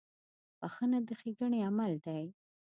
•بخښنه 0.59 0.99
د 1.07 1.09
ښېګڼې 1.19 1.59
عمل 1.69 1.91
دی. 2.05 2.23